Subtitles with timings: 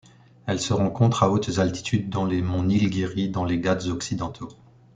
[0.47, 4.49] Elle se rencontre à hautes altitudes dans les monts Nîlgîri dans les Ghats occidentaux.